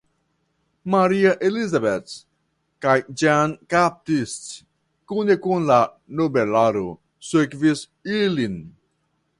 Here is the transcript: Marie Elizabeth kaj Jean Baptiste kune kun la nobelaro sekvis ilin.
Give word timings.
Marie 0.93 1.33
Elizabeth 1.47 2.15
kaj 2.85 2.95
Jean 3.23 3.53
Baptiste 3.75 4.57
kune 5.13 5.37
kun 5.45 5.69
la 5.73 5.79
nobelaro 6.21 6.85
sekvis 7.33 7.87
ilin. 8.21 8.61